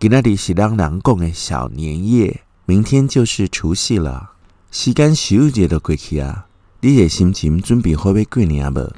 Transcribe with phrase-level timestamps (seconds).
[0.00, 4.30] 今仔日是人人讲的小年夜，明天就是除夕了。
[4.70, 6.46] 时间咻一下就过去啊！
[6.80, 8.90] 你的心情准备好要过年无？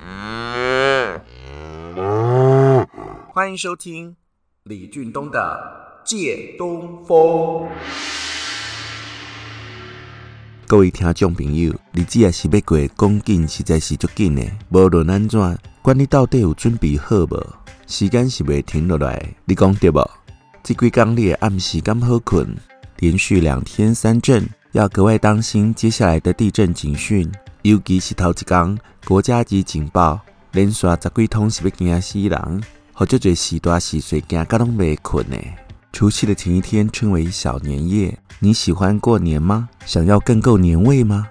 [3.32, 4.14] 欢迎收听
[4.62, 5.40] 李俊东的
[6.08, 7.18] 《借东风》。
[10.68, 14.44] 各位听众朋友，日子也是要过，讲紧实在是足紧的。
[14.68, 17.44] 无论安怎，管你到底有准备好无？
[17.88, 20.08] 时间是袂停落来，你讲对无？
[20.64, 22.46] 这几天你的暗时敢好困？
[22.98, 24.48] 连续两天三震。
[24.70, 27.30] 要格外当心接下来的地震警讯，
[27.62, 30.20] 尤其是头一天国家级警报，
[30.52, 32.62] 连续十几通是要惊死人，
[32.92, 35.36] 好这最时大时岁惊个拢未困呢。
[35.92, 39.68] 除夕的前一天称为小年夜，你喜欢过年吗？
[39.84, 41.26] 想要更够年味吗？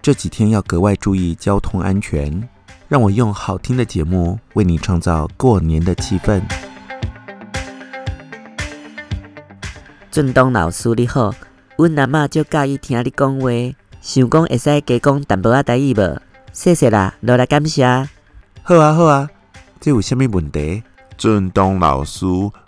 [0.00, 2.48] 这几天要格外注意交通安全。
[2.88, 6.40] 让我用好听的节目为你创造过年的气氛。
[10.16, 11.30] 俊东老师你好。
[11.76, 13.50] 阮阿嬷就介意听你讲话，
[14.00, 16.18] 想讲会使加讲淡薄仔台语无？
[16.54, 17.84] 谢谢啦，落来感谢。
[18.62, 19.28] 好啊好啊，
[19.78, 20.82] 这有啥物问题？
[21.18, 22.24] 俊东老师，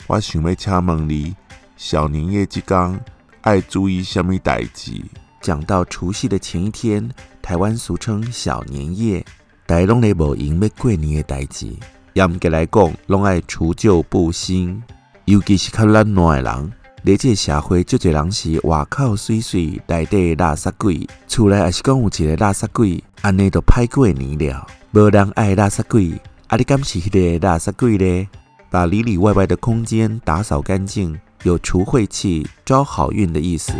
[0.09, 1.35] 我想要请问你，
[1.79, 3.01] 小年夜即天
[3.41, 5.03] 爱注意啥物代志？
[5.41, 9.25] 讲到除夕的前一天，台湾俗称小年夜，
[9.65, 11.75] 大家拢咧无闲要过年的代志。
[12.13, 14.83] 严格来讲，拢爱除旧布新，
[15.25, 16.73] 尤其是较懒惰的人。
[17.05, 21.09] 在这个社会，最侪人是外口水水，内底垃圾鬼。
[21.27, 24.67] 厝内也是讲有一个垃圾鬼，安尼都歹过年了。
[24.91, 28.29] 无人爱垃圾鬼，啊，你敢是迄个垃圾鬼咧？
[28.69, 33.73] 把里里外外的空间打扫干净，有除晦气、招好运的意思。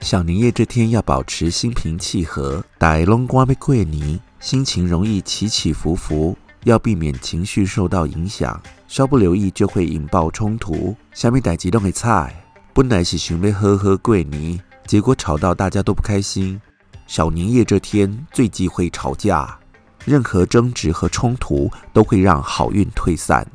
[0.00, 8.60] 小年夜这天要保持心平气和，大龙瓜要过年，心情容易起起伏伏，要避免情绪受到影响。
[8.88, 12.34] 稍不留意就会引爆冲突，虾米代志拢会菜。
[12.72, 16.60] 本来是想要喝喝过年，结果吵到大家都不开心。
[17.06, 19.58] 小年夜这天最忌讳吵架，
[20.04, 23.46] 任何争执和冲突都会让好运退散。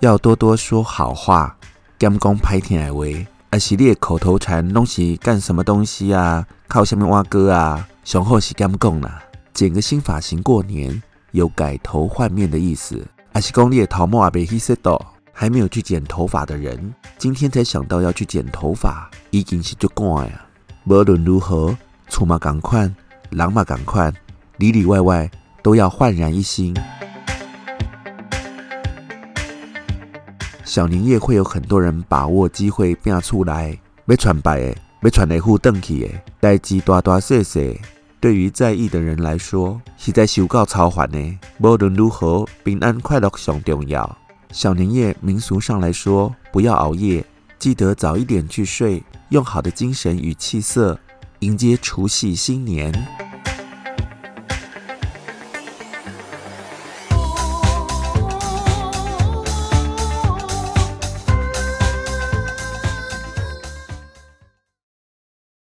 [0.00, 1.56] 要多多说好话，
[1.98, 3.04] 讲讲歹听的话，
[3.50, 6.46] 而是你的口头禅拢是干什么东西啊？
[6.66, 7.88] 靠什么挖哥啊？
[8.04, 11.02] 上好是讲讲啦，剪个新发型过年，
[11.32, 13.06] 有改头换面的意思。
[13.32, 20.44] 还是讲你的头毛也未去洗到，还没有去剪头发的人，今天才想到要去剪头发，已经是足赶呀。
[20.84, 21.76] 无论如何，
[22.08, 22.90] 厝嘛赶快，
[23.30, 24.12] 人嘛赶快，
[24.56, 25.30] 里里外外
[25.62, 26.74] 都要焕然一新。
[30.64, 37.60] 小年夜会有很多人把握机会变出来，要传白的，要传来互登去的，代志大大小小。
[38.20, 41.38] 对于在意的人来说，实在是有够操烦呢。
[41.58, 44.18] 无论如何，平安快乐最重要。
[44.50, 47.24] 小年夜民俗上来说，不要熬夜，
[47.58, 50.98] 记得早一点去睡，用好的精神与气色
[51.40, 52.92] 迎接除夕新年。